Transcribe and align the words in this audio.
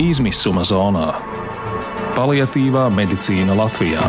izmisuma 0.00 0.62
zonā- 0.64 1.10
paliatīvā 2.16 2.86
medicīna 2.94 3.52
Latvijā. 3.58 4.06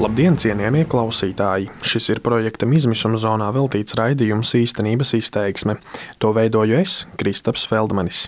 Labdien, 0.00 0.36
cienījamie 0.36 0.86
klausītāji! 0.88 1.70
Šis 1.84 2.10
ir 2.12 2.20
projektam 2.24 2.72
izmisuma 2.76 3.20
zonā 3.20 3.48
veltīts 3.52 3.96
raidījums 3.96 4.52
īstenības 4.56 5.14
izteiksme. 5.16 5.78
To 6.20 6.32
veidoju 6.36 6.78
es, 6.80 7.06
Kristaps 7.20 7.66
Feldmanis. 7.68 8.26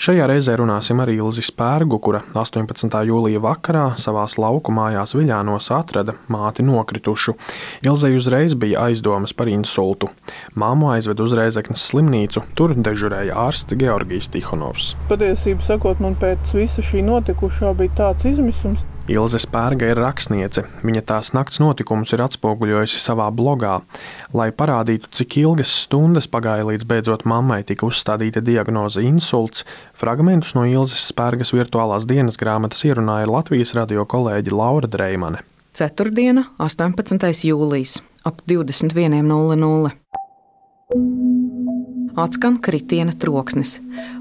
Šajā 0.00 0.24
reizē 0.28 0.54
runāsim 0.56 1.00
ar 1.02 1.10
Ilzi 1.12 1.42
Spērgu, 1.44 1.98
kura 2.02 2.22
18. 2.32 2.94
jūlija 3.08 3.42
vakarā 3.44 3.84
savā 4.00 4.24
lauku 4.40 4.72
mājās 4.72 5.12
Viļānos 5.16 5.68
atrada 5.74 6.14
māti 6.32 6.64
nokritušu. 6.64 7.34
Ilzei 7.84 8.16
uzreiz 8.16 8.54
bija 8.54 8.86
aizdomas 8.88 9.34
par 9.36 9.50
insultu. 9.52 10.08
Māmu 10.56 10.92
aizved 10.94 11.20
uz 11.20 11.36
Reizeknas 11.36 11.84
slimnīcu, 11.90 12.44
tur 12.56 12.72
dežurēja 12.76 13.36
ārsts 13.44 13.76
Georgijs 13.76 14.32
Tihonovs. 14.32 14.94
Patiesībā 15.10 15.66
sakot, 15.66 16.00
man 16.00 16.16
pēc 16.16 16.56
visa 16.56 16.84
šī 16.84 17.04
notikušā 17.10 17.74
bija 17.76 17.98
tāds 18.00 18.30
izmisums, 18.32 18.86
Ilze 19.10 19.40
Spērga 19.42 19.88
ir 19.90 19.98
rakstniece. 19.98 20.62
Viņa 20.86 21.00
tās 21.10 21.32
nakts 21.34 21.58
notikumus 21.58 22.12
ir 22.14 22.20
atspoguļojusi 22.22 23.00
savā 23.02 23.26
blogā. 23.34 23.80
Lai 24.30 24.52
parādītu, 24.54 25.10
cik 25.10 25.40
ilgas 25.40 25.72
stundas 25.82 26.28
pagāja 26.30 26.68
līdz 26.68 26.86
beidzot 26.86 27.24
mammai 27.26 27.64
tika 27.66 27.88
uzstādīta 27.88 28.38
diagnoze 28.46 29.02
insults, 29.02 29.64
fragmentus 29.94 30.54
no 30.56 30.64
Ilzes 30.68 31.06
Spērgas 31.10 31.52
virtuālās 31.54 32.06
dienas 32.08 32.38
grāmatas 32.40 32.84
ierunāja 32.88 33.30
Latvijas 33.30 33.74
radio 33.78 34.06
kolēģi 34.08 34.54
Laura 34.54 34.90
Dreimane. 34.90 35.42
Ceturtdiena, 35.72 36.44
18. 36.60 37.30
jūlijas, 37.48 38.00
ap 38.28 38.42
21.00. 38.50 39.92
Atskan 42.16 42.58
kritiena 42.60 43.14
troksnis. 43.16 43.78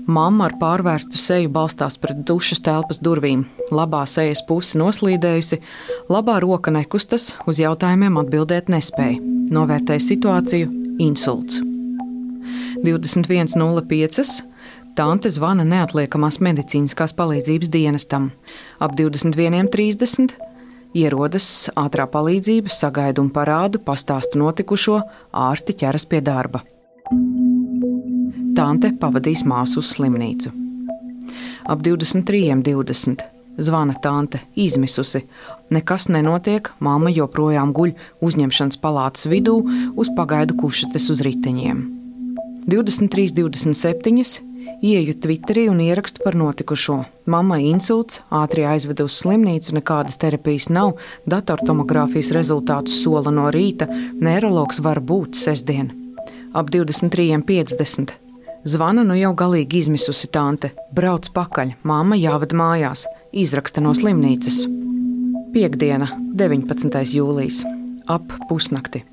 Mamma 0.08 0.46
ar 0.48 0.54
pārvērstu 0.62 1.20
seju 1.20 1.50
balstās 1.52 1.98
pret 2.00 2.22
dušas 2.28 2.64
telpas 2.64 3.02
durvīm. 3.04 3.44
Labā 3.68 4.06
sejas 4.08 4.40
puse 4.48 4.80
noslīdējusi, 4.80 5.60
labā 6.08 6.38
roka 6.40 6.72
nekustas, 6.72 7.34
uz 7.44 7.60
jautājumiem 7.60 8.16
atbildēt 8.22 8.72
nespēja. 8.72 9.20
Novērtēja 9.52 10.06
situāciju- 10.08 10.72
insults. 11.08 11.60
21.05. 12.86 14.51
Tante 14.92 15.30
zvana 15.32 15.64
neatliekamās 15.64 16.42
medicīniskās 16.44 17.14
palīdzības 17.16 17.70
dienestam. 17.72 18.32
Ap 18.84 18.92
21.30. 19.00 20.34
Ierodas 21.00 21.46
ātrā 21.80 22.04
palīdzība, 22.12 22.68
sagaida 22.68 23.24
un 23.24 23.30
parādu, 23.32 23.80
pastāsta 23.80 24.40
notikušo, 24.42 24.98
ārsti 25.32 25.78
ķeras 25.80 26.04
pie 26.12 26.20
darba. 26.26 26.60
Tante 28.58 28.92
pavadīs 29.00 29.46
māsu 29.48 29.80
uz 29.80 29.94
slimnīcu. 29.96 30.52
Ap 31.72 31.80
23.20. 31.88 33.24
Zvana 33.62 33.96
tante, 34.04 34.44
izmisusi. 34.60 35.24
Nekas 35.72 36.10
nenotiek, 36.12 36.68
māma 36.84 37.12
joprojām 37.16 37.72
guļ 37.76 37.96
uzņemšanas 38.28 38.80
palātas 38.84 39.28
vidū 39.32 39.56
uz 39.96 40.12
pagaidu 40.18 40.60
kušetes 40.60 41.10
uz 41.16 41.24
riteņiem. 41.24 41.84
23.27. 42.68 44.51
Ieju 44.82 45.14
Twitterī 45.22 45.68
un 45.70 45.80
ierakstu 45.82 46.24
par 46.24 46.36
notikušo. 46.38 46.98
Mammai 47.30 47.62
insults, 47.70 48.22
ātri 48.34 48.66
aizvedu 48.66 49.06
uz 49.10 49.20
slimnīcu, 49.22 49.76
nekādas 49.78 50.18
terapijas 50.22 50.70
nav, 50.74 50.96
datortomogrāfijas 51.30 52.32
rezultātus 52.38 52.98
sola 53.04 53.34
no 53.34 53.50
rīta, 53.54 53.88
neiroloģis 54.22 54.82
var 54.86 55.02
būt 55.02 55.38
sestdien. 55.38 55.92
Ap 56.54 56.74
23.50. 56.74 58.18
Zvana 58.66 59.06
nu 59.08 59.16
jau 59.18 59.32
galīgi 59.38 59.82
izmisusi 59.86 60.30
tante. 60.34 60.74
Brauc 60.94 61.30
pakaļ, 61.34 61.78
māma 61.88 62.18
jāved 62.20 62.54
mājās, 62.58 63.08
izraksta 63.34 63.82
no 63.82 63.94
slimnīcas. 63.98 64.64
Piektdiena, 65.54 66.10
19. 66.38 67.02
jūlijas, 67.18 67.64
ap 68.10 68.38
pusnakti. 68.50 69.06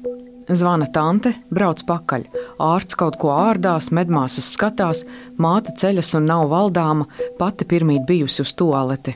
Zvana 0.49 0.87
tante, 0.89 1.35
brauc 1.53 1.83
pakaļ. 1.85 2.25
Ārsts 2.65 2.97
kaut 2.97 3.19
ko 3.21 3.29
ārdās, 3.37 3.91
medmāsas 3.93 4.49
skatās, 4.55 5.05
māte 5.37 5.75
ceļas 5.77 6.15
un 6.17 6.25
nav 6.31 6.49
valdāma, 6.49 7.05
pati 7.39 7.69
pirmīt 7.69 8.07
bijusi 8.09 8.41
uz 8.47 8.55
toaleti. 8.57 9.13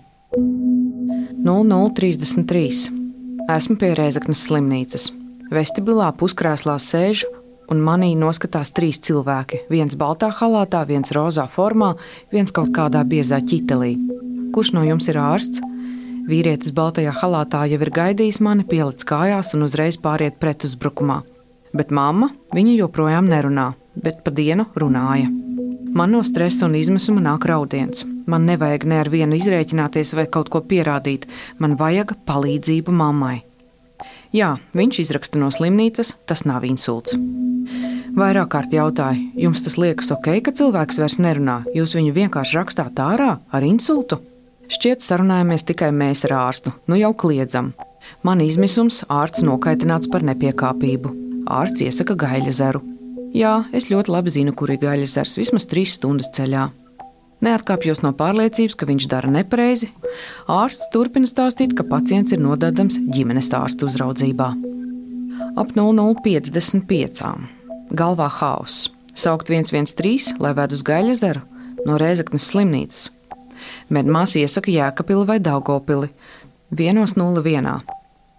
0033. 1.42 2.90
Esmu 3.56 3.78
pie 3.80 3.94
Rēzaknes 3.96 4.44
slimnīcas. 4.46 5.08
Vestibilā 5.52 6.12
puskrēslā 6.20 6.76
sēžu 6.80 7.26
un 7.72 7.80
manī 7.80 8.12
noskatās 8.18 8.72
trīs 8.76 9.00
cilvēki. 9.00 9.64
Viens 9.72 9.96
baltā 9.96 10.28
halātā, 10.36 10.84
viens 10.88 11.12
rozā 11.16 11.48
formā, 11.48 11.94
viens 12.32 12.52
kaut 12.52 12.70
kādā 12.76 13.02
biezā 13.08 13.40
ķitelī. 13.40 13.96
Kurš 14.52 14.74
no 14.76 14.84
jums 14.84 15.08
ir 15.08 15.16
ārsts? 15.20 15.71
Vīrietis 16.28 16.70
baltajā 16.74 17.12
halātā 17.18 17.64
jau 17.66 17.80
ir 17.82 17.90
gaidījis 17.90 18.38
mani, 18.44 18.64
pielicis 18.68 19.06
kājās 19.08 19.52
un 19.56 19.66
uzreiz 19.66 19.98
pāriet 19.98 20.38
pretuzbrukumā. 20.42 21.22
Bet 21.74 21.90
mamma, 21.90 22.28
viņa 22.54 22.76
joprojām 22.78 23.30
nerunā, 23.30 23.72
bet 23.96 24.22
pa 24.24 24.30
dienu 24.30 24.68
runāja. 24.78 25.30
Man 25.92 26.14
no 26.14 26.22
stresa 26.24 26.68
un 26.68 26.76
izmisuma 26.78 27.20
nāk 27.20 27.44
raudiens. 27.50 28.06
Man 28.30 28.46
nevajag 28.48 28.86
ne 28.88 29.00
ar 29.02 29.10
vienu 29.12 29.36
izrēķināties 29.36 30.14
vai 30.16 30.28
kaut 30.30 30.48
ko 30.52 30.62
pierādīt, 30.64 31.26
man 31.58 31.76
vajag 31.80 32.14
palīdzību 32.28 32.94
mammai. 32.96 33.42
Jā, 34.32 34.54
viņš 34.72 35.02
izraksta 35.02 35.40
no 35.42 35.50
slimnīcas, 35.52 36.14
tas 36.24 36.46
nav 36.48 36.64
insults. 36.64 37.18
Vairāk 38.16 38.48
kārt 38.54 38.72
jautāju, 38.72 39.32
jums 39.42 39.62
tas 39.64 39.76
liekas 39.80 40.10
ok, 40.14 40.38
ka 40.44 40.54
cilvēks 40.56 41.00
vairs 41.02 41.18
nerunā, 41.20 41.62
jūs 41.76 41.96
viņu 41.98 42.14
vienkārši 42.16 42.60
rakstāt 42.60 43.00
ārā 43.00 43.34
ar 43.52 43.66
insultu? 43.66 44.22
Šķiet, 44.72 45.02
sarunājamies 45.04 45.66
tikai 45.68 45.90
mēs 45.92 46.24
ar 46.24 46.32
ārstu, 46.38 46.72
nu 46.88 46.96
jau 46.96 47.10
kliedzam. 47.12 47.72
Man 48.24 48.40
izmisums, 48.40 49.02
ārsts 49.12 49.44
nokaitināts 49.44 50.08
par 50.08 50.24
nepiekāpību. 50.24 51.12
Ārsts 51.52 51.84
iesaka 51.84 52.16
gaļa 52.16 52.54
zeru. 52.56 52.80
Jā, 53.36 53.66
es 53.76 53.90
ļoti 53.90 54.12
labi 54.14 54.32
zinu, 54.32 54.54
kur 54.56 54.72
ir 54.72 54.80
gaļa 54.80 55.10
zars, 55.12 55.36
vismaz 55.36 55.68
trīs 55.68 55.98
stundas 55.98 56.32
ceļā. 56.36 56.70
Neatkāpjos 57.42 58.00
no 58.04 58.14
pārliecības, 58.16 58.78
ka 58.78 58.88
viņš 58.88 59.08
dara 59.12 59.30
nepareizi. 59.34 59.90
Ārsts 60.48 60.88
turpina 60.94 61.28
stāstīt, 61.28 61.76
ka 61.76 61.84
pacients 61.84 62.32
ir 62.32 62.40
nododams 62.40 63.00
ģimenes 63.12 63.50
ārsta 63.58 63.88
uzraudzībā. 63.90 64.52
Ap 65.58 65.72
0055. 65.76 67.32
Galvā 67.98 68.28
hauss. 68.40 68.86
Saukt 69.12 69.50
113, 69.52 70.38
lai 70.40 70.54
ved 70.56 70.72
uz 70.72 70.84
Gaļazeru 70.86 71.42
no 71.84 71.98
Rēzaknes 72.00 72.46
slimnīcas. 72.52 73.10
Medmās 73.92 74.36
iesaka 74.36 74.70
Jēkabili 74.72 75.26
vai 75.28 75.38
Daugopili. 75.40 76.10
101. 76.72 77.82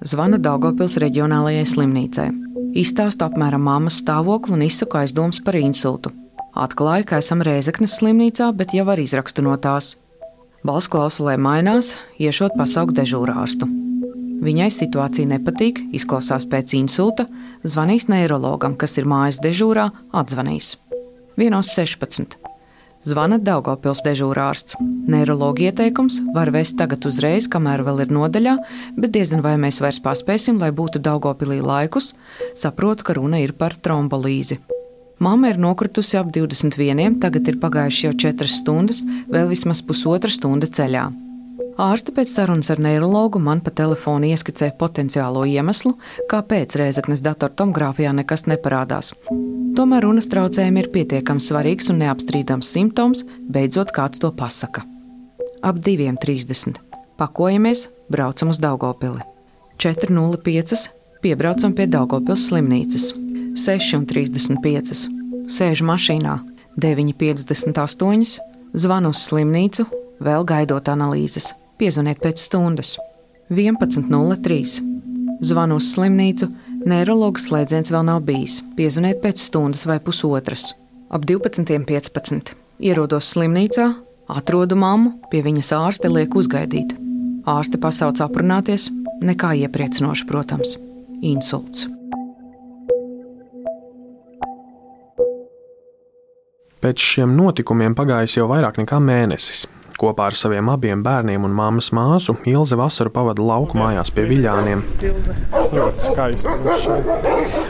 Zvanu 0.03 0.39
Daugopils 0.41 0.97
reģionālajai 0.99 1.67
slimnīcai. 1.69 2.27
Izstāstu 2.73 3.27
apmēram 3.27 3.61
mammas 3.63 3.99
stāvokli 4.01 4.55
un 4.57 4.65
izsaku 4.65 4.97
aizdomas 5.03 5.39
par 5.45 5.55
insultu. 5.59 6.11
Atklāju, 6.53 7.05
ka 7.09 7.19
esam 7.21 7.41
Rēzeknes 7.45 7.99
slimnīcā, 7.99 8.51
bet 8.57 8.73
jau 8.73 8.87
ar 8.89 9.01
izrakstu 9.01 9.45
no 9.45 9.55
tās. 9.61 9.95
Balss 10.63 10.89
klausulē 10.89 11.37
mainās, 11.37 11.95
iešot 12.21 12.57
pasaukt 12.59 12.95
dežūrārstu. 12.99 13.67
Viņai 14.43 14.69
situācija 14.75 15.29
nepatīk, 15.29 15.79
izklausās 15.95 16.45
pēc 16.51 16.75
insulta, 16.77 17.27
zvanīs 17.63 18.09
neirologam, 18.11 18.75
kas 18.79 18.97
ir 18.99 19.07
mājas 19.07 19.39
dežūrā, 19.43 19.89
atzvanīs. 20.11 20.75
1.16. 21.39 22.52
Zvana 23.03 23.35
Daugopils 23.35 23.99
dežūrārsts. 24.05 24.77
Neiroloģija 25.11 25.73
ieteikums 25.73 26.21
var 26.31 26.53
vest 26.55 26.77
tagad 26.79 27.03
uzreiz, 27.09 27.49
kamēr 27.51 27.83
vēl 27.83 28.05
ir 28.05 28.13
nodaļā, 28.15 28.53
bet 28.95 29.11
diezgan 29.17 29.43
vai 29.43 29.57
mēs 29.59 29.81
vairs 29.83 29.99
paspēsim, 30.05 30.61
lai 30.61 30.71
būtu 30.71 31.01
Daugopilī 31.03 31.59
laikus, 31.59 32.13
saprotu, 32.55 33.03
ka 33.03 33.17
runa 33.19 33.43
ir 33.43 33.51
par 33.59 33.75
trombolīzi. 33.75 34.61
Māma 35.19 35.51
ir 35.51 35.59
nokritusi 35.59 36.15
ap 36.19 36.31
21, 36.31 37.19
tagad 37.19 37.51
ir 37.51 37.59
pagājuši 37.59 38.07
jau 38.07 38.15
4 38.23 38.47
stundas, 38.55 39.03
vēl 39.27 39.51
vismaz 39.51 39.83
pusotra 39.83 40.31
stunda 40.31 40.71
ceļā. 40.71 41.09
Ārste 41.83 42.15
pēc 42.15 42.31
sarunas 42.31 42.71
ar 42.71 42.79
neiroloģu 42.79 43.41
man 43.43 43.59
pa 43.65 43.73
telefonu 43.75 44.31
ieskicē 44.31 44.71
potenciālo 44.79 45.43
iemeslu, 45.49 45.97
kāpēc 46.31 46.77
Rēzaknes 46.79 47.25
datortomogrāfijā 47.25 48.15
nekas 48.15 48.47
neparādās. 48.47 49.11
Tomēr 49.73 50.03
runas 50.05 50.27
traucējumi 50.29 50.83
ir 50.83 50.87
pietiekami 50.93 51.41
svarīgs 51.41 51.87
un 51.89 52.03
neapstrīdams 52.03 52.67
simptoms, 52.75 53.23
beidzot 53.49 53.89
kāds 53.95 54.21
to 54.21 54.29
pasaka. 54.37 54.83
Ap 55.65 55.79
2.30. 55.81 56.77
Pakojamies, 57.17 57.87
braucam 58.13 58.51
uz 58.53 58.59
Daugopili. 58.61 59.23
4.05. 59.81 60.83
Piebraucam 61.23 61.73
pie 61.73 61.87
Daugopils 61.89 62.45
slimnīcas. 62.51 63.13
6,35. 63.57 65.07
Sēžu 65.49 65.87
mašīnā, 65.89 66.37
9,58. 66.77 68.37
Zvanu 68.73 69.13
uz 69.13 69.25
slimnīcu, 69.25 69.87
vēl 70.21 70.45
gaidot 70.53 70.93
analīzes. 70.93 71.49
Piezvaniet 71.81 72.21
pēc 72.21 72.45
stundas. 72.45 72.93
11.03. 73.49 74.61
Zvanu 75.41 75.81
uz 75.81 75.89
slimnīcu, 75.95 76.51
neiroloģis 76.89 77.47
slēdziens 77.47 77.91
vēl 77.93 78.05
nav 78.07 78.23
bijis. 78.27 78.59
Piezvaniet 78.77 79.21
pēc 79.23 79.41
stundas 79.41 79.85
vai 79.89 79.99
pusotras. 80.03 80.71
Ap 81.13 81.25
12.15. 81.29 82.53
ierodos 82.83 83.29
slimnīcā, 83.33 83.89
atrodu 84.33 84.77
mammu, 84.79 85.17
pie 85.31 85.43
viņas 85.45 85.73
ārste 85.77 86.11
liek 86.11 86.35
uzgaidīt. 86.35 86.95
Ārste 87.49 87.79
pasauc 87.81 88.21
aprunāties, 88.23 88.87
nekā 89.23 89.53
iepriecinoši, 89.65 90.25
protams, 90.29 90.77
insults. 91.21 91.87
Pēc 96.83 96.99
šiem 96.99 97.37
notikumiem 97.37 97.95
pagājis 97.95 98.41
jau 98.41 98.49
vairāk 98.51 98.81
nekā 98.81 98.99
mēnesis. 98.99 99.63
Kopā 100.03 100.25
ar 100.27 100.35
saviem 100.35 100.67
abiem 100.67 100.99
bērniem 100.99 101.45
un 101.47 101.53
māmas 101.55 101.87
māsu 101.95 102.33
Ilze 102.49 102.75
vasaru 102.75 103.07
pavada 103.15 103.39
lauku 103.39 103.77
mājās 103.79 104.09
pie 104.11 104.25
viļāniem. 104.27 104.81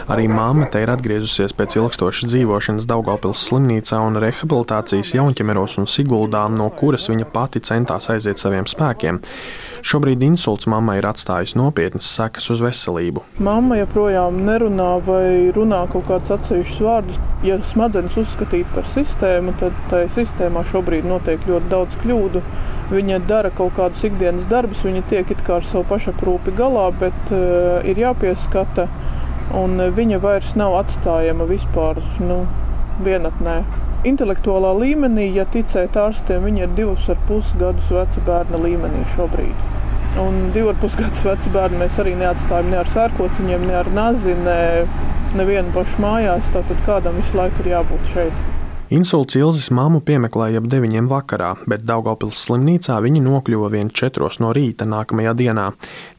Arī 0.09 0.25
māma 0.31 0.65
te 0.73 0.81
ir 0.81 0.89
atgriezusies 0.95 1.53
pēc 1.53 1.77
ilgstošas 1.77 2.31
dzīvošanas 2.31 2.87
Daugopils 2.89 3.43
slimnīcā 3.51 3.99
un 4.07 4.17
rehabilitācijas 4.23 5.13
Jaunķemeros 5.13 5.77
un 5.83 5.85
Siguldā, 5.85 6.47
no 6.49 6.71
kuras 6.73 7.05
viņa 7.11 7.29
pati 7.35 7.61
centās 7.69 8.09
aiziet 8.09 8.41
saviem 8.41 8.65
spēkiem. 8.65 9.21
Šobrīd 9.83 10.21
insults 10.23 10.63
mammai 10.71 10.95
ir 11.01 11.05
atstājis 11.09 11.57
nopietnas 11.59 12.07
sekas 12.07 12.45
uz 12.53 12.61
veselību. 12.63 13.25
Mamma 13.43 13.81
joprojām 13.81 14.37
nerunā 14.47 14.93
vai 15.03 15.51
runā 15.51 15.81
kaut 15.91 16.07
kādus 16.07 16.31
atsevišķus 16.37 16.79
vārdus. 16.85 17.19
Ja 17.43 17.57
smadzenes 17.67 18.15
uzskatīt 18.21 18.69
par 18.71 18.87
sistēmu, 18.87 19.51
tad 19.59 19.75
tajā 19.91 20.07
sistēmā 20.15 20.63
šobrīd 20.71 21.03
notiek 21.09 21.43
ļoti 21.49 21.71
daudz 21.73 21.99
kļūdu. 21.99 22.43
Viņa 22.93 23.19
dara 23.27 23.51
kaut 23.51 23.75
kādus 23.75 24.07
ikdienas 24.07 24.47
darbus, 24.47 24.85
viņa 24.87 25.03
tiek 25.11 25.35
it 25.35 25.43
kā 25.43 25.59
ar 25.59 25.67
savu 25.67 25.83
pašaprūpi 25.91 26.55
galā, 26.55 26.87
bet 27.03 27.35
uh, 27.35 27.83
ir 27.83 27.99
jāpieskata, 27.99 28.87
un 29.59 29.75
viņa 29.99 30.23
vairs 30.23 30.55
nav 30.59 30.77
atstājama 30.79 31.49
vispār 31.51 31.99
nu, 32.23 32.45
vienatnē. 33.03 33.59
Intelektuālā 34.07 34.71
līmenī, 34.79 35.29
ja 35.35 35.43
ticēt 35.47 35.99
ārstiem, 35.99 36.43
viņa 36.47 36.65
ir 36.65 36.73
divus 36.79 37.11
ar 37.11 37.19
pus 37.27 37.51
gadus 37.59 37.91
veca 37.91 38.27
bērna 38.27 38.63
līmenī 38.63 39.03
šobrīd. 39.15 39.72
Un 40.21 40.51
divu 40.53 40.69
ar 40.69 40.77
pus 40.77 40.93
gadus 40.99 41.23
vecu 41.25 41.49
bērnu 41.55 41.79
mēs 41.81 41.95
arī 42.01 42.13
neatstājam 42.19 42.69
ne 42.69 42.77
ar 42.83 42.89
sērkociņiem, 42.89 43.63
ne 43.65 43.77
ar 43.79 43.89
nazi, 43.95 44.35
ne 44.45 44.57
nevienu 45.33 45.73
pašu 45.73 46.03
mājās. 46.03 46.51
Tātad 46.53 46.83
kādam 46.85 47.17
visu 47.17 47.39
laiku 47.39 47.63
ir 47.63 47.73
jābūt 47.73 48.11
šeit. 48.13 48.43
Insults 48.93 49.33
Ilzas 49.39 49.71
mammu 49.73 50.03
piemeklēja 50.05 50.59
ap 50.61 50.67
9 50.69 51.07
vakarā, 51.09 51.53
bet 51.65 51.81
Daugopils 51.87 52.43
slimnīcā 52.45 52.99
viņa 53.01 53.23
nokļuva 53.25 53.71
vien 53.73 53.89
4 53.89 54.29
no 54.43 54.51
rīta 54.53 54.85
nākamajā 54.85 55.33
dienā. 55.39 55.65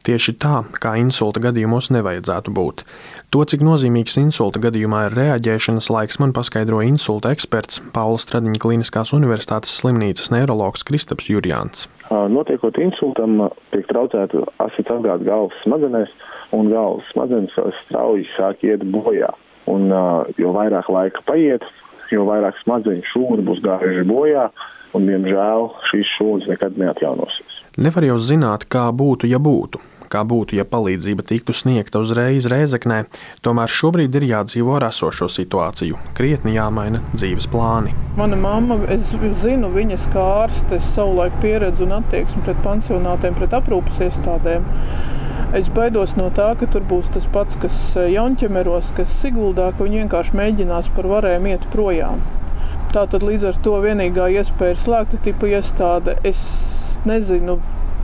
Tieši 0.03 0.35
tā, 0.43 0.65
kā 0.83 0.97
insulta 0.99 1.39
gadījumos 1.45 1.87
nevajadzētu 1.95 2.51
būt. 2.51 2.83
To, 3.31 3.47
cik 3.47 3.63
nozīmīgs 3.63 4.19
insulta 4.19 4.59
gadījumā 4.67 5.05
ir 5.07 5.15
reaģēšanas 5.21 5.87
laiks, 5.93 6.19
man 6.19 6.35
paskaidro 6.35 6.83
insulta 6.83 7.31
eksperts 7.31 7.79
Paulas 7.95 8.27
Stradiņa 8.27 8.59
Kliniskās 8.59 9.15
Universitātes 9.15 9.79
slimnīcas 9.79 10.33
neiroloģis 10.35 10.89
Kristaps 10.89 11.31
Jurjāns. 11.31 11.87
Notiekot 12.09 12.77
insultam, 12.77 13.39
tiek 13.73 13.87
traucēta 13.89 14.43
asins 14.61 14.91
apgāde 14.93 15.25
galvas 15.25 15.57
smadzenēs, 15.63 16.11
un 16.53 16.69
galvas 16.69 17.07
smadzenes 17.13 17.55
strauji 17.85 18.27
sāk 18.35 18.61
iet 18.67 18.85
bojā. 18.93 19.31
Un, 19.71 19.89
jo 20.37 20.53
vairāk 20.53 20.91
laika 20.93 21.23
paiet, 21.25 21.65
jo 22.13 22.27
vairāk 22.27 22.59
smadzeņu 22.61 23.09
šūnu 23.09 23.45
būs 23.47 23.63
gājuši 23.65 24.05
bojā, 24.09 24.45
un, 24.93 25.09
diemžēl, 25.09 25.69
šīs 25.89 26.13
šūnas 26.19 26.49
nekad 26.53 26.77
neatjaunosies. 26.79 27.61
Nevar 27.81 28.05
jau 28.07 28.19
zināt, 28.21 28.69
kā 28.71 28.85
būtu, 28.95 29.27
ja 29.27 29.41
būtu. 29.41 29.81
Kā 30.11 30.21
būtu, 30.27 30.57
ja 30.59 30.65
palīdzība 30.69 31.25
tiktu 31.27 31.55
sniegta 31.55 32.01
uzreiz 32.03 32.47
Rēzeknē, 32.51 33.03
tomēr 33.45 33.71
šobrīd 33.71 34.15
ir 34.19 34.27
jādzīvo 34.29 34.75
ar 34.77 34.87
esošo 34.89 35.27
situāciju, 35.31 35.97
krietni 36.17 36.55
jāmaina 36.55 37.01
dzīves 37.13 37.49
plāni. 37.51 37.95
Mana 38.19 38.37
mamma, 38.39 38.79
es 38.93 39.11
zinu 39.41 39.71
viņas 39.73 40.07
kā 40.13 40.23
ārstes 40.45 40.93
savulaik 40.95 41.35
pieredzi 41.43 41.85
un 41.87 41.97
attieksmi 41.99 42.45
pret 42.45 42.61
pansionātiem, 42.65 43.37
pret 43.39 43.57
aprūpas 43.57 44.01
iestādēm. 44.07 44.65
Es 45.55 45.69
baidos 45.71 46.15
no 46.19 46.29
tā, 46.35 46.49
ka 46.59 46.67
tur 46.71 46.83
būs 46.87 47.11
tas 47.15 47.27
pats, 47.31 47.55
kas 47.61 47.75
Jaunķemeros, 48.11 48.89
kas 48.97 49.13
Siguldā, 49.21 49.69
ka 49.75 49.85
viņi 49.85 50.01
vienkārši 50.03 50.35
mēģinās 50.35 50.89
par 50.97 51.07
varēm 51.11 51.47
iet 51.53 51.63
projām. 51.71 52.19
Tā 52.95 53.05
tad 53.11 53.23
līdz 53.27 53.49
ar 53.49 53.57
to 53.63 53.77
vienīgā 53.83 54.29
iespēja 54.39 54.75
ir 54.75 54.81
slēgta 54.81 55.19
tipa 55.23 55.47
iestāde. 55.51 56.17
Es 56.27 56.41
nezinu, 57.07 57.57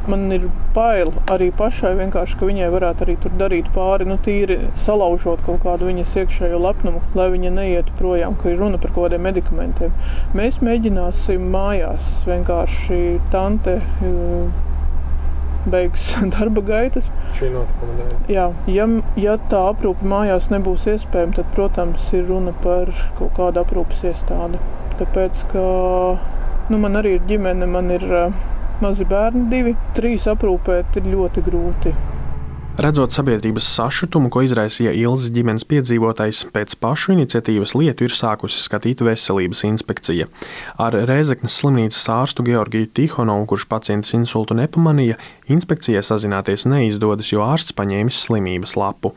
man 0.09 0.31
ir 0.33 0.47
bail 0.75 1.11
arī 1.31 1.49
pašai 1.57 1.93
vienkārši, 1.99 2.37
ka 2.39 2.49
viņai 2.49 2.69
varētu 2.73 3.05
arī 3.05 3.15
tur 3.21 3.35
darīt 3.39 3.69
pāri, 3.75 4.07
nu, 4.09 4.17
tīri 4.25 4.57
salaužot 4.79 5.43
kaut 5.45 5.61
kādu 5.65 5.89
viņas 5.89 6.15
iekšējo 6.23 6.61
lepnumu, 6.61 7.03
lai 7.17 7.29
viņa 7.33 7.53
neietu 7.57 7.95
projām, 7.99 8.37
ka 8.39 8.51
ir 8.51 8.59
runa 8.61 8.81
par 8.81 8.95
kaut 8.95 9.09
kādiem 9.09 9.25
medikamentiem. 9.29 9.93
Mēs 10.37 10.61
mēģināsim 10.65 11.47
mājās 11.53 12.11
vienkārši 12.29 12.99
tante 13.33 13.79
beigas 15.65 16.15
darba 16.33 16.63
gaitas. 16.65 17.09
Šī 17.37 17.51
notikuma 17.53 17.97
dēļ. 17.99 18.13
Jā, 18.33 18.47
ja, 18.71 18.87
ja 19.21 19.37
tā 19.51 19.63
aprūpe 19.71 20.07
mājās 20.07 20.49
nebūs 20.53 20.87
iespējama, 20.95 21.37
tad, 21.37 21.51
protams, 21.55 22.07
ir 22.17 22.25
runa 22.29 22.55
par 22.63 22.89
kaut 23.19 23.35
kādu 23.37 23.61
aprūpes 23.61 24.05
iestādi. 24.11 24.61
Tāpēc, 25.01 25.45
ka 25.53 25.65
nu, 26.71 26.79
man 26.81 26.97
arī 26.99 27.17
ir 27.17 27.29
ģimene, 27.29 27.69
man 27.69 27.93
ir 27.93 28.05
uh, 28.09 28.41
mazi 28.83 29.07
bērni, 29.07 29.47
divi, 29.51 29.75
trīs 29.97 30.27
aprūpēt 30.31 30.99
ir 31.01 31.13
ļoti 31.13 31.45
grūti. 31.45 31.95
Redzot 32.81 33.11
sabiedrības 33.11 33.65
sašutumu, 33.67 34.29
ko 34.31 34.41
izraisīja 34.45 34.93
Ilzas 34.95 35.33
ģimenes 35.35 35.65
piedzīvotais, 35.67 36.45
pēc 36.55 36.77
pašu 36.79 37.11
iniciatīvas 37.17 37.75
lietu 37.75 38.07
ir 38.07 38.15
sākusi 38.15 38.61
skatīt 38.63 39.03
veselības 39.03 39.65
inspekcija. 39.67 40.29
Ar 40.79 40.95
Rēzeknes 40.95 41.57
slimnīcas 41.59 42.07
ārstu 42.09 42.45
Georgiju 42.47 42.87
Tihonovu, 42.95 43.49
kurš 43.51 43.67
pacients 43.69 44.15
insultu 44.15 44.55
nepamanīja, 44.55 45.19
inspekcijai 45.51 46.03
sazināties 46.05 46.65
neizdodas, 46.69 47.31
jo 47.33 47.43
ārsts 47.45 47.75
paņēmis 47.77 48.23
slimības 48.25 48.77
lapu. 48.79 49.13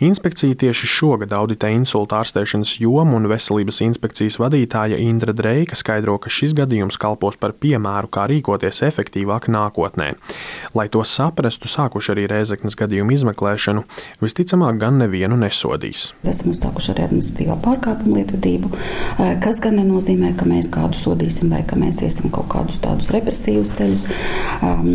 Inspekcija 0.00 0.56
tieši 0.56 0.86
šogad 0.88 1.34
auditē 1.36 1.68
insulta 1.76 2.22
ārstēšanas 2.22 2.78
jomu, 2.80 3.18
un 3.18 3.28
veselības 3.28 3.82
inspekcijas 3.84 4.38
vadītāja 4.40 4.96
Indra 4.96 5.34
Dreika 5.36 5.76
skaidro, 5.76 6.14
ka 6.16 6.32
šis 6.32 6.54
gadījums 6.56 6.96
kalpos 7.00 7.36
par 7.36 7.52
piemēru, 7.52 8.08
kā 8.08 8.24
rīkoties 8.30 8.80
efektīvāk 8.88 9.50
nākotnē. 9.52 10.14
Lai 10.72 10.86
to 10.88 11.04
saprastu, 11.04 11.68
sākuši 11.68 12.14
arī 12.14 12.24
Rēzeknes 12.32 12.78
gadījumu 12.80 13.12
izmeklēšanu, 13.18 13.84
visticamāk, 14.24 14.78
gan 14.80 14.96
nevienu 15.02 15.36
nesodīs. 15.42 16.14
Esam 16.24 16.54
uzsākuši 16.54 16.94
arī 16.94 17.04
administratīvā 17.10 17.58
pārkāpuma 17.66 18.22
lietvedību, 18.22 18.72
eh, 18.72 19.36
kas 19.44 19.60
gan 19.60 19.76
nenozīmē, 19.82 20.32
ka 20.40 20.48
mēs 20.48 20.72
kādu 20.72 20.96
sodīsim 20.96 21.52
vai 21.52 21.60
ka 21.68 21.76
mēs 21.76 22.00
iesim 22.08 22.32
kaut 22.32 22.48
kādus 22.48 22.80
tādus 22.80 23.12
represīvus 23.12 23.76
ceļus. 23.76 24.08
Um, 24.64 24.88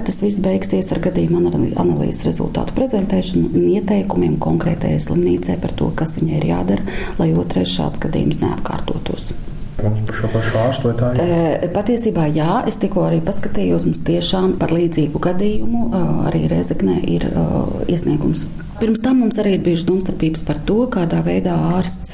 visdrīzāk 0.00 0.06
tas 0.06 0.22
viss 0.22 0.40
beigsies 0.40 0.92
ar 0.92 1.00
gadījumu 1.04 1.74
analīzes 1.76 2.24
rezultātu 2.24 2.74
prezentēšanu 2.76 3.50
un 3.52 3.68
ieteikumu 3.68 4.20
lēmumiem 4.20 4.38
konkrētajai 4.40 5.00
slimnīcai 5.00 5.60
par 5.60 5.72
to, 5.76 5.90
kas 5.96 6.18
viņai 6.18 6.36
ir 6.40 6.48
jādara, 6.50 6.82
lai 7.18 7.32
otrais 7.32 7.70
šāds 7.72 8.00
gadījums 8.00 8.40
neatkārtotos. 8.40 9.32
Mums 9.80 10.02
par 10.04 10.16
šo 10.18 10.28
pašu 10.28 10.58
ārstu 10.60 10.90
vai 10.90 10.96
tā 10.98 11.10
ir? 11.16 11.70
Patiesībā 11.72 12.26
jā, 12.34 12.64
es 12.68 12.76
tikko 12.76 13.06
arī 13.08 13.22
paskatījos, 13.24 13.86
mums 13.88 14.02
tiešām 14.04 14.58
par 14.60 14.74
līdzīgu 14.76 15.22
gadījumu 15.24 15.86
arī 16.28 16.42
Rezeknē 16.52 16.98
ir 17.08 17.24
iesniegums. 17.88 18.44
Pirms 18.80 19.00
tam 19.00 19.22
mums 19.24 19.40
arī 19.40 19.56
ir 19.56 19.64
bijušas 19.64 19.88
domstarpības 19.88 20.44
par 20.44 20.60
to, 20.68 20.82
kādā 20.92 21.22
veidā 21.24 21.56
ārsts 21.78 22.12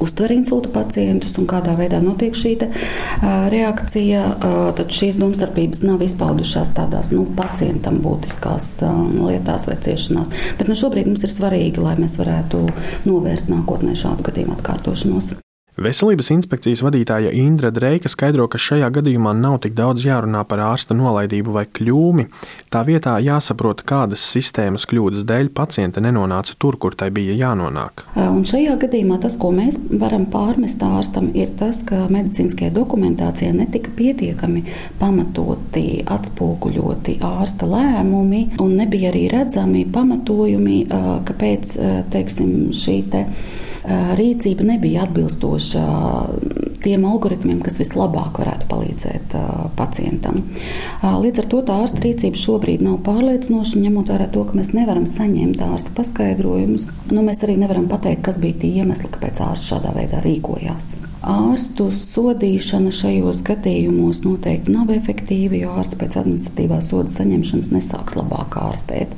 uztver 0.00 0.34
insulta 0.34 0.72
pacientus 0.74 1.36
un 1.40 1.48
kādā 1.50 1.76
veidā 1.78 2.00
notiek 2.04 2.36
šī 2.36 2.54
te, 2.62 2.70
uh, 2.70 3.48
reakcija, 3.52 4.24
uh, 4.30 4.62
tad 4.78 4.94
šīs 4.96 5.20
domstarpības 5.20 5.84
nav 5.86 6.02
izpaudušās 6.06 6.72
tādās 6.76 7.12
nu, 7.14 7.26
pacientam 7.36 8.00
būtiskās 8.04 8.72
uh, 8.86 9.04
lietās 9.28 9.68
vai 9.70 9.78
ciešanās. 9.84 10.32
Bet 10.58 10.70
nu, 10.70 10.78
šobrīd 10.78 11.10
mums 11.10 11.26
ir 11.26 11.34
svarīgi, 11.34 11.84
lai 11.84 11.98
mēs 12.00 12.18
varētu 12.20 12.66
novērst 13.08 13.52
nākotnē 13.52 13.96
šādu 13.98 14.30
gadījumu 14.30 14.58
atkārtošanos. 14.58 15.38
Veselības 15.80 16.28
inspekcijas 16.34 16.82
vadītāja 16.84 17.30
Indra 17.40 17.70
Dreika 17.72 18.10
skaidro, 18.12 18.44
ka 18.52 18.58
šajā 18.60 18.90
gadījumā 18.98 19.30
nav 19.32 19.54
tik 19.64 19.72
daudz 19.72 20.02
jārunā 20.04 20.42
par 20.44 20.60
ārsta 20.60 20.92
nolaidību 20.92 21.54
vai 21.54 21.62
kļūmi. 21.64 22.26
Tā 22.68 22.82
vietā 22.84 23.14
jāsaprot, 23.24 23.80
kādas 23.88 24.20
sistēmas 24.28 24.84
kļūdas 24.90 25.24
dēļ 25.30 25.48
paciente 25.56 26.02
nenonāca 26.04 26.52
tur, 26.60 26.76
kur 26.76 26.92
tai 27.00 27.08
bija 27.16 27.32
jānonāk. 27.38 28.04
Un 28.20 28.44
šajā 28.50 28.74
gadījumā 28.82 29.16
tas, 29.22 29.38
ko 29.40 29.54
mēs 29.56 29.78
varam 30.02 30.26
pārmest 30.28 30.84
ārstam, 30.84 31.30
ir 31.32 31.54
tas, 31.56 31.80
ka 31.88 32.02
medicīniskajā 32.12 32.74
dokumentācijā 32.76 33.54
netika 33.56 33.94
pietiekami 33.96 34.66
pamatoti 35.00 36.02
atspoguļoti 36.04 37.16
ārsta 37.24 37.70
lēmumi, 37.72 38.42
un 38.60 38.76
nebija 38.82 39.14
arī 39.14 39.24
redzami 39.32 39.86
pamatojumi, 39.96 40.78
kāpēc 41.32 41.74
teiksim, 42.12 42.54
šī 42.76 43.00
te 43.16 43.24
rīcība 44.18 44.66
nebija 44.72 45.04
atbilstoša 45.06 45.84
tiem 46.84 47.04
algoritmiem, 47.08 47.60
kas 47.64 47.78
vislabāk 47.80 48.40
varētu 48.40 48.68
palīdzēt 48.70 49.36
pacientam. 49.76 50.42
Līdz 51.02 51.42
ar 51.42 51.50
to 51.52 51.62
tā 51.68 51.76
ārsta 51.82 52.02
rīcība 52.04 52.40
šobrīd 52.40 52.84
nav 52.86 53.00
pārliecinoša, 53.06 53.82
ņemot 53.84 54.14
vērā 54.14 54.30
to, 54.32 54.46
ka 54.48 54.56
mēs 54.60 54.72
nevaram 54.76 55.06
saņemt 55.10 55.62
ārsta 55.66 55.94
paskaidrojumus. 55.98 56.88
Nu, 57.12 57.24
mēs 57.26 57.44
arī 57.44 57.58
nevaram 57.60 57.88
pateikt, 57.90 58.24
kas 58.28 58.40
bija 58.42 58.62
tie 58.62 58.74
iemesli, 58.80 59.12
kāpēc 59.12 59.44
ārsts 59.50 59.72
šādā 59.72 59.94
veidā 59.96 60.22
rīkojās. 60.24 60.94
Ārstu 61.20 61.90
sodīšana 61.92 62.88
šajos 62.96 63.42
gadījumos 63.44 64.22
noteikti 64.24 64.72
nav 64.72 64.88
efektīva, 64.94 65.58
jo 65.58 65.74
ārsts 65.76 65.98
pēc 66.00 66.14
administratīvā 66.16 66.78
soda 66.86 67.12
saņemšanas 67.12 67.68
nesāks 67.74 68.16
labāk 68.16 68.56
ārstēt. 68.56 69.12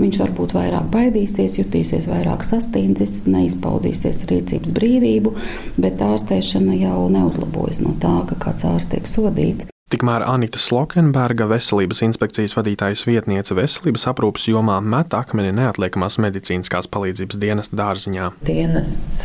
Viņš 0.00 0.18
varbūt 0.24 0.56
vairāk 0.56 0.88
baidīsies, 0.90 1.60
jutīsies 1.60 2.08
vairāk 2.10 2.42
sastīndzis, 2.48 3.20
neizpaudīsies 3.30 4.24
rīcības 4.32 4.74
brīvību, 4.74 5.36
bet 5.78 6.02
ārstēšana 6.02 6.74
jau 6.80 7.04
neuzlabojas 7.14 7.84
no 7.86 7.94
tā, 8.02 8.16
ka 8.32 8.40
kāds 8.48 8.66
ārsts 8.72 8.90
tiek 8.96 9.06
sodīts. 9.10 9.73
Tikmēr 9.94 10.24
Anita 10.26 10.58
Slokenberga, 10.58 11.46
veselības 11.46 12.00
inspekcijas 12.02 12.56
vadītājas 12.56 13.04
vietniece 13.06 13.54
veselības 13.54 14.08
aprūpas 14.10 14.48
jomā, 14.50 14.80
met 14.82 15.14
akmeni 15.14 15.52
neatliekamās 15.54 16.16
medicīniskās 16.24 16.88
palīdzības 16.90 17.38
dienesta 17.38 17.78
dārziņā. 17.78 18.32
Dienests 18.48 19.22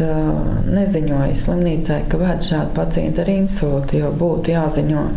neziņoja 0.69 1.39
slimnīcai, 1.41 2.03
ka 2.11 2.19
vēd 2.21 2.45
šādu 2.51 2.75
pacientu 2.77 3.23
ar 3.23 3.33
insultu, 3.33 3.97
jo 4.03 4.13
būtu 4.21 4.53
jāziņo 4.53 5.07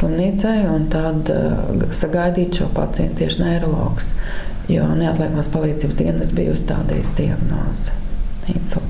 slimnīcai 0.00 0.56
un 0.72 0.90
tad 0.90 1.30
sagaidīt 2.02 2.58
šo 2.58 2.66
pacientu 2.74 3.22
tieši 3.22 3.44
neiroloģis, 3.44 4.10
jo 4.74 4.90
neatliekamās 4.90 5.54
palīdzības 5.54 6.02
dienests 6.02 6.34
bija 6.34 6.58
uzstādījis 6.58 7.14
diagnozi 7.22 7.94
insults. 8.56 8.85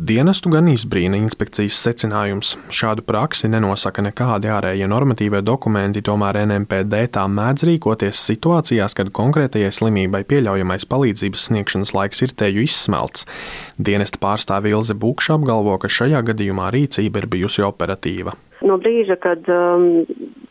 Dienestu 0.00 0.48
gan 0.48 0.70
izbrīna 0.72 1.18
inspekcijas 1.20 1.76
secinājums. 1.84 2.54
Šādu 2.72 3.02
praksi 3.04 3.50
nenosaka 3.52 4.00
nekādi 4.00 4.48
ārējie 4.48 4.86
normatīvie 4.88 5.42
dokumenti, 5.44 6.00
tomēr 6.00 6.38
NMPD 6.46 7.02
tā 7.12 7.26
mēdz 7.28 7.66
rīkoties 7.68 8.22
situācijās, 8.30 8.96
kad 8.96 9.10
konkrētajai 9.12 9.68
slimībai 9.68 10.22
pieļaujamais 10.30 10.88
palīdzības 10.88 11.44
sniegšanas 11.50 11.92
laiks 11.92 12.24
ir 12.24 12.32
teju 12.40 12.64
izsmelts. 12.64 13.26
Dienesta 13.76 14.16
pārstāve 14.22 14.72
Ilze 14.72 14.96
Bukša 14.96 15.36
apgalvo, 15.36 15.76
ka 15.76 15.92
šajā 15.92 16.24
gadījumā 16.30 16.70
rīcība 16.72 17.20
ir 17.20 17.28
bijusi 17.36 17.66
operatīva. 17.68 18.32
No 18.64 18.80
brīža, 18.80 19.20
kad 19.20 19.44
um, 19.52 20.06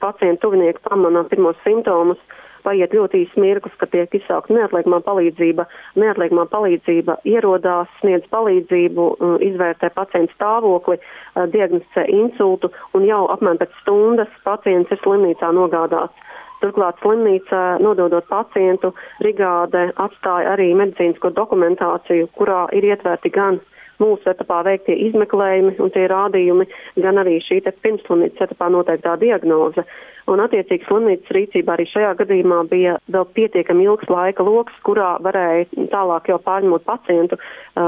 pacientu 0.06 0.52
tuvinieki 0.52 0.86
pamana 0.86 1.26
pirmos 1.34 1.58
simptomus, 1.66 2.22
paiet 2.66 2.94
ļoti 2.96 3.24
īsts 3.26 3.40
mirklis, 3.42 3.76
kad 3.82 3.92
tiek 3.94 4.14
izsaukta 4.18 4.56
neatliekamā 4.56 5.02
palīdzība. 5.06 5.66
Neatliekamā 6.02 6.48
palīdzība 6.52 7.18
ierodās, 7.28 7.92
sniedz 8.02 8.28
palīdzību, 8.34 9.08
uh, 9.14 9.38
izvērtē 9.50 9.92
pacienta 9.96 10.34
stāvokli, 10.38 11.00
uh, 11.00 11.48
diagnosticē 11.54 12.08
insultu 12.18 12.72
un 12.98 13.08
jau 13.10 13.24
apmēram 13.34 13.62
pēc 13.62 13.80
stundas 13.82 14.38
pacients 14.46 14.92
ir 14.92 15.02
slimnīcā 15.04 15.54
nogādāts. 15.58 16.28
Turklāt 16.62 17.00
slimnīca, 17.02 17.80
nododot 17.82 18.28
pacientu, 18.30 18.92
brigāde 19.18 19.88
atstāja 20.04 20.54
arī 20.54 20.70
medicīnisko 20.78 21.32
dokumentāciju, 21.34 22.30
kurā 22.38 22.68
ir 22.78 22.86
ietverti 22.92 23.32
gan 23.34 23.58
mūsu 24.02 24.32
etapā 24.34 24.62
veiktie 24.68 24.98
izmeklējumi 25.08 25.78
un 25.82 25.94
tie 25.94 26.08
rādījumi, 26.12 26.68
gan 27.04 27.22
arī 27.22 27.40
šī 27.46 27.62
pirmslimnīcas 27.72 28.50
etapā 28.50 28.72
noteiktā 28.74 29.18
diagnoze. 29.22 29.86
Un, 30.30 30.40
attiecīgi, 30.44 30.86
slimnīcas 30.86 31.34
rīcībā 31.34 31.74
arī 31.74 31.88
šajā 31.90 32.12
gadījumā 32.20 32.62
bija 32.70 32.94
vēl 33.12 33.26
pietiekami 33.36 33.88
ilgs 33.88 34.10
laika 34.12 34.46
lokus, 34.46 34.76
kurā 34.86 35.16
varēja 35.24 35.88
tālāk 35.92 36.30
jau 36.30 36.38
pārņemot 36.46 36.86
pacientu, 36.86 37.40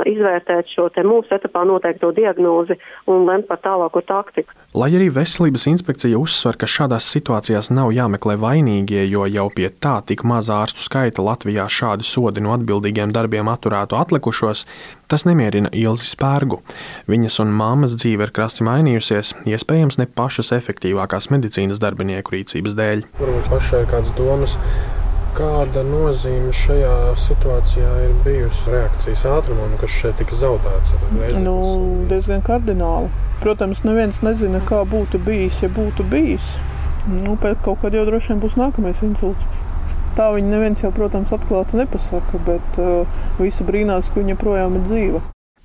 izvērtēt 0.09 0.71
šo 0.73 0.89
mūsu 1.05 1.35
etapā 1.37 1.63
noteikto 1.67 2.09
diagnozi 2.15 2.79
un 3.11 3.27
lemt 3.29 3.47
par 3.47 3.61
tālāko 3.63 4.01
taktiku. 4.01 4.55
Lai 4.73 4.89
arī 4.97 5.11
veselības 5.13 5.67
inspekcija 5.69 6.17
uzsver, 6.17 6.57
ka 6.57 6.69
šādās 6.69 7.07
situācijās 7.13 7.69
nav 7.71 7.93
jāmeklē 7.93 8.39
vainīgie, 8.41 9.03
jo 9.05 9.27
jau 9.29 9.47
pie 9.53 9.69
tā 9.69 9.99
tik 10.07 10.25
maza 10.25 10.63
ārstu 10.63 10.81
skaita 10.81 11.21
Latvijā 11.23 11.69
šādi 11.69 12.07
sodi 12.07 12.41
no 12.41 12.55
atbildīgiem 12.57 13.13
darbiem 13.13 13.51
atturētu 13.53 13.99
atlikušos, 13.99 14.65
tas 15.11 15.25
nemierina 15.27 15.71
Ilzi 15.75 16.07
Spērgu. 16.09 16.59
Viņas 17.11 17.39
un 17.43 17.53
mammas 17.57 17.95
dzīve 17.99 18.27
ir 18.27 18.33
krasti 18.35 18.65
mainījusies, 18.67 19.33
iespējams 19.49 19.99
ne 20.01 20.07
pašas 20.07 20.53
efektīvākās 20.55 21.29
medicīnas 21.33 21.81
darbinieku 21.83 22.37
rīcības 22.37 22.77
dēļ. 22.79 23.05
Varbūt 23.21 23.49
pašai 23.53 23.85
kādas 23.91 24.11
domas. 24.19 24.57
Kāda 25.33 25.81
nozīme 25.87 26.51
šajā 26.53 26.97
situācijā 27.17 27.93
ir 28.03 28.11
bijusi 28.21 28.69
reakcijas 28.69 29.23
ātrumam, 29.31 29.71
kas 29.81 29.95
šeit 29.95 30.19
tika 30.21 30.37
zaudēts? 30.37 30.93
Nu, 31.41 31.55
diezgan 32.11 32.45
kardināli. 32.45 33.09
Protams, 33.41 33.81
neviens 33.87 34.21
nezina, 34.21 34.61
kā 34.69 34.83
būtu 34.85 35.17
bijis, 35.25 35.63
ja 35.65 35.71
būtu 35.73 36.05
bijis. 36.11 36.53
Nu, 37.09 37.33
pēc 37.41 37.65
kaut 37.65 37.81
kad 37.81 37.97
jau 37.97 38.05
droši 38.07 38.35
vien 38.35 38.43
būs 38.45 38.59
nākamais 38.61 39.01
insults. 39.03 39.62
Tā 40.17 40.29
viņa 40.35 40.49
neviens 40.49 40.83
jau, 40.83 40.91
protams, 40.93 41.31
atklāti 41.33 41.79
nepasaka, 41.79 42.41
bet 42.45 42.81
uh, 42.81 43.21
visi 43.41 43.65
brīnās, 43.65 44.11
ka 44.13 44.21
viņa 44.21 44.35
projām 44.37 44.77
ir 44.77 44.89
dzīva. 44.89 45.21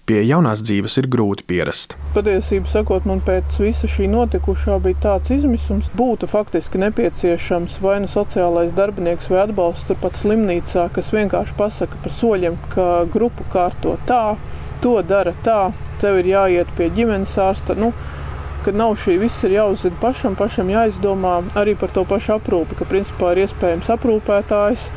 Pie 0.09 0.23
jaunās 0.25 0.63
dzīves 0.65 0.95
ir 1.03 1.07
grūti 1.13 1.45
pierast. 1.45 1.93
Patiesībā 2.15 2.71
sakot, 2.73 3.05
man 3.05 3.19
pēc 3.21 3.59
visa 3.61 3.91
šī 3.93 4.07
notikušā 4.09 4.79
bija 4.81 4.97
tāds 5.03 5.35
izmisums, 5.35 5.91
būtu 5.99 6.31
faktiski 6.33 6.81
nepieciešams 6.81 7.77
vai 7.85 7.99
nu 8.01 8.09
sociālais 8.09 8.73
darbinieks 8.73 9.29
vai 9.29 9.43
atbalsts 9.43 9.91
turpat 9.91 10.17
slimnīcā, 10.17 10.87
kas 10.97 11.13
vienkārši 11.13 11.59
pasaka 11.61 12.01
pa 12.01 12.13
soļiem, 12.21 12.57
ka 12.73 12.87
grupu 13.13 13.45
kārto 13.53 13.99
tā, 14.09 14.39
to 14.81 14.97
dara 15.05 15.37
tā, 15.45 15.75
tev 16.01 16.23
ir 16.23 16.33
jāiet 16.33 16.73
pie 16.79 16.89
ģimenes 16.97 17.37
ārsta. 17.45 17.77
Nu, 17.77 17.93
kad 18.69 18.77
nav 18.77 18.99
šī 19.01 19.19
viss 19.25 19.45
ir 19.49 19.57
jāuzzina 19.57 19.97
pašam, 20.03 20.39
pašam 20.39 20.69
jāizdomā 20.69 21.39
arī 21.57 21.73
par 21.81 21.93
to 21.95 22.05
pašu 22.09 22.37
aprūpi, 22.37 22.77
ka 22.79 22.89
principā 22.89 23.33
ir 23.33 23.47
iespējams 23.47 23.89
aprūpētājs 23.97 24.91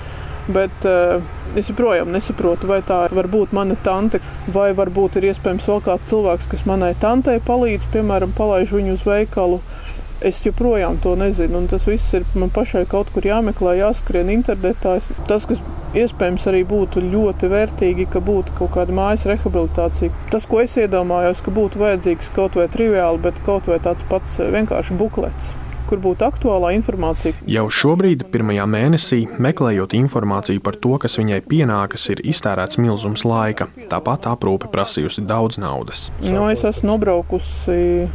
Bet 0.50 0.86
uh, 0.90 1.22
es 1.56 1.70
joprojām 1.70 2.10
nesaprotu, 2.12 2.66
vai 2.70 2.80
tā 2.86 3.04
var 3.14 3.28
būt 3.30 3.54
mana 3.54 3.76
tante, 3.86 4.20
vai 4.52 4.72
varbūt 4.74 5.20
ir 5.20 5.30
iespējams 5.30 5.68
vēl 5.70 5.84
kāds 5.86 6.10
cilvēks, 6.10 6.50
kas 6.50 6.66
manai 6.66 6.96
tantei 7.00 7.38
palīdz, 7.46 7.86
piemēram, 7.94 8.34
palaiž 8.38 8.74
viņu 8.74 8.98
uz 8.98 9.06
veikalu. 9.06 9.62
Es 10.22 10.44
joprojām 10.46 11.00
to 11.02 11.16
nezinu, 11.18 11.58
un 11.58 11.70
tas 11.72 11.88
viss 11.90 12.14
ir 12.14 12.26
man 12.38 12.52
pašai 12.54 12.84
kaut 12.90 13.10
kur 13.14 13.26
jāmeklē, 13.26 13.74
jāskrien 13.80 14.30
internetā. 14.30 15.00
Tas, 15.30 15.48
kas 15.50 15.64
iespējams 15.98 16.46
arī 16.52 16.62
būtu 16.68 17.02
ļoti 17.08 17.50
vērtīgi, 17.52 18.06
ka 18.14 18.22
būtu 18.24 18.54
kaut 18.60 18.76
kāda 18.76 18.94
mājas 18.96 19.26
rehabilitācija. 19.32 20.14
Tas, 20.34 20.46
ko 20.50 20.62
es 20.62 20.78
iedomājos, 20.78 21.42
ka 21.42 21.54
būtu 21.56 21.82
vajadzīgs 21.82 22.32
kaut 22.38 22.60
vai 22.60 22.70
triviāli, 22.72 23.24
bet 23.26 23.42
kaut 23.48 23.72
vai 23.72 23.82
tāds 23.84 24.06
pats 24.12 24.38
vienkārši 24.54 25.00
buklets 25.02 25.56
kur 25.92 26.00
būtu 26.00 26.24
aktuālā 26.24 26.72
informācija. 26.78 27.36
Jau 27.52 27.66
šobrīd, 27.68 28.24
pirmajā 28.32 28.64
mēnesī, 28.64 29.26
meklējot 29.44 29.92
informāciju 29.98 30.64
par 30.64 30.78
to, 30.80 30.96
kas 31.04 31.20
viņai 31.20 31.42
pienākas, 31.52 32.08
ir 32.14 32.24
iztērēts 32.32 32.80
milzums 32.80 33.26
laika. 33.28 33.68
Tāpat 33.92 34.30
aprūpe 34.32 34.72
prasījusi 34.72 35.26
daudz 35.28 35.60
naudas. 35.60 36.08
Nu, 36.24 36.48
es 36.48 36.64
esmu 36.64 36.94
nobraukusi 36.94 38.08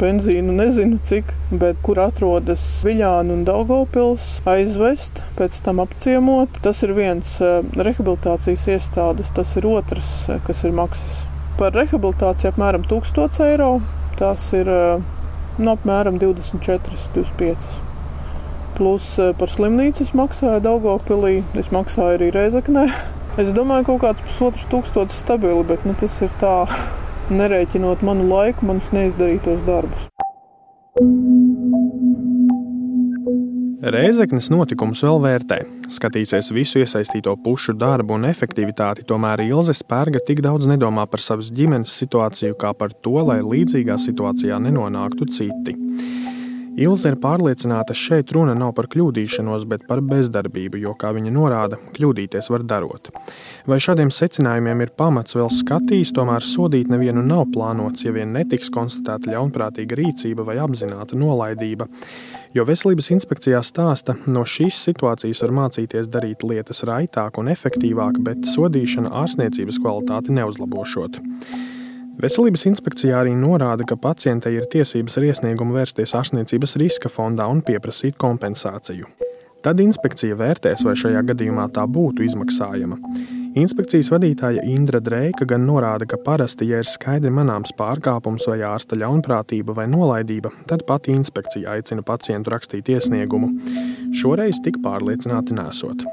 benzīnu 0.00 0.54
nezinu 0.56 0.98
cik, 1.06 1.30
bet 1.50 1.78
kur 1.84 2.00
atrodas 2.02 2.62
Viļāna 2.84 3.34
un 3.34 3.44
Daugopils, 3.46 4.26
aizvest, 4.48 5.22
pēc 5.38 5.60
tam 5.66 5.82
apciemot. 5.84 6.60
Tas 6.64 6.82
ir 6.86 6.94
viens 6.96 7.30
eh, 7.40 7.60
rehabilitācijas 7.76 8.66
iestādes, 8.74 9.32
tas 9.36 9.54
ir 9.60 9.68
otrs, 9.70 10.12
eh, 10.28 10.40
kas 10.46 10.64
ir 10.66 10.74
maksas. 10.76 11.22
Par 11.58 11.74
rehabilitāciju 11.76 12.52
apmēram 12.52 12.86
1000 12.90 13.42
eiro. 13.48 13.72
Tas 14.14 14.44
ir 14.54 14.68
uh, 14.70 15.02
nu, 15.58 15.72
apmēram 15.72 16.20
24, 16.22 16.98
25. 17.16 17.80
Plus 18.78 19.08
par 19.38 19.50
slimnīcu 19.50 20.02
es 20.02 20.12
maksāju 20.14 20.62
Daugopilī, 20.62 21.40
es 21.58 21.70
maksāju 21.74 22.18
arī 22.20 22.30
Reizeknē. 22.34 22.88
Es 23.34 23.48
domāju, 23.50 23.82
ka 23.82 23.88
kaut 23.88 24.02
kāds 24.04 24.22
pusotrs 24.22 24.66
tūkstotis 24.70 25.16
stabili, 25.24 25.64
bet 25.66 25.82
nu, 25.82 25.96
tas 25.98 26.20
ir 26.22 26.30
tā, 26.38 26.52
nerēķinot 27.32 28.02
manu 28.04 28.28
laiku, 28.28 28.66
manus 28.68 28.90
neizdarītos 28.94 29.64
darbus. 29.68 30.08
Reizeknas 33.84 34.46
notikumus 34.48 35.02
vēl 35.04 35.18
vērtē, 35.20 35.58
skatīsies 35.92 36.48
visu 36.56 36.80
iesaistīto 36.80 37.34
pušu 37.44 37.74
darbu 37.76 38.16
un 38.16 38.24
efektivitāti, 38.30 39.04
tomēr 39.04 39.42
Ilze 39.44 39.74
Spērga 39.76 40.22
tik 40.24 40.40
daudz 40.44 40.64
nedomā 40.70 41.04
par 41.10 41.20
savas 41.20 41.50
ģimenes 41.52 41.92
situāciju, 42.00 42.56
kā 42.56 42.72
par 42.72 42.94
to, 43.04 43.18
lai 43.28 43.42
līdzīgā 43.44 43.98
situācijā 44.00 44.56
nenonāktu 44.64 45.28
citi. 45.36 45.76
Ilze 46.74 47.12
ir 47.12 47.14
pārliecināta, 47.22 47.94
šeit 47.94 48.32
runa 48.34 48.54
nav 48.58 48.72
par 48.74 48.88
kļūdīšanos, 48.90 49.62
bet 49.70 49.84
par 49.86 50.00
bezdarbību, 50.02 50.80
jo, 50.82 50.94
kā 50.98 51.12
viņa 51.14 51.30
norāda, 51.30 51.78
kļūdīties 51.94 52.48
var 52.50 52.64
darot. 52.66 53.12
Vai 53.70 53.78
šādiem 53.82 54.10
secinājumiem 54.10 54.82
ir 54.82 54.90
pamats 54.98 55.36
vēl 55.38 55.52
skatīs, 55.54 56.10
tomēr 56.16 56.42
sodīt 56.42 56.90
nevienu 56.90 57.22
nav 57.22 57.44
plānots, 57.54 58.02
ja 58.02 58.14
vien 58.16 58.32
netiks 58.34 58.72
konstatēta 58.74 59.30
ļaunprātīga 59.36 60.00
rīcība 60.00 60.46
vai 60.48 60.56
apzināta 60.64 61.14
nolaidība. 61.18 61.86
Jo 62.58 62.66
veselības 62.66 63.12
inspekcijā 63.14 63.60
stāsta, 63.62 64.16
no 64.26 64.42
šīs 64.42 64.80
situācijas 64.88 65.44
var 65.46 65.54
mācīties 65.60 66.10
darīt 66.10 66.42
lietas 66.42 66.82
raitāk 66.90 67.38
un 67.38 67.54
efektīvāk, 67.54 68.18
bet 68.26 68.50
sodīšana 68.50 69.14
ārstniecības 69.22 69.78
kvalitāti 69.78 70.34
neuzlabošot. 70.40 71.22
Veselības 72.22 72.62
inspekcijā 72.70 73.18
arī 73.24 73.34
norāda, 73.34 73.84
ka 73.88 73.98
pacientei 73.98 74.54
ir 74.54 74.68
tiesības 74.70 75.18
ar 75.18 75.26
iesniegumu 75.28 75.74
vērsties 75.74 76.14
ārstniecības 76.14 76.76
riska 76.80 77.10
fondā 77.10 77.48
un 77.50 77.62
pieprasīt 77.66 78.16
kompensāciju. 78.20 79.08
Tad 79.64 79.80
inspekcija 79.80 80.36
vērtēs, 80.36 80.84
vai 80.84 80.92
šajā 81.00 81.22
gadījumā 81.30 81.70
tā 81.74 81.86
būtu 81.88 82.26
izmaksājama. 82.26 82.98
Inspekcijas 83.58 84.10
vadītāja 84.12 84.64
Indra 84.68 85.00
Dreika 85.00 85.46
gan 85.48 85.64
norāda, 85.66 86.06
ka 86.10 86.18
parasti, 86.20 86.68
ja 86.70 86.82
ir 86.82 86.90
skaidri 86.90 87.30
manāms 87.34 87.72
pārkāpums 87.78 88.48
vai 88.50 88.58
ārsta 88.66 88.98
ļaunprātība 89.00 89.76
vai 89.78 89.86
nolaidība, 89.90 90.52
tad 90.70 90.84
pati 90.88 91.14
inspekcija 91.14 91.78
aicina 91.78 92.04
pacientu 92.06 92.52
rakstīt 92.54 92.90
iesniegumu. 92.94 93.52
Šoreiz 94.20 94.60
tik 94.66 94.82
pārliecināti 94.84 95.56
nesot. 95.56 96.04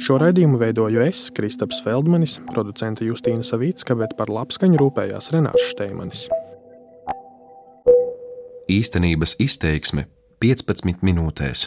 Šo 0.00 0.16
raidījumu 0.20 0.56
veidoju 0.60 1.02
es, 1.04 1.26
Kristaps 1.36 1.82
Feldmanis, 1.84 2.38
producente 2.54 3.04
Justīna 3.04 3.44
Savicka, 3.44 3.96
bet 4.00 4.14
par 4.16 4.32
labskaņu 4.32 4.80
rūpējās 4.80 5.28
Renārs 5.34 5.66
Šteimanis. 5.74 6.22
Īstenības 8.70 9.36
izteiksme 9.42 10.06
15 10.40 11.04
minūtēs. 11.04 11.66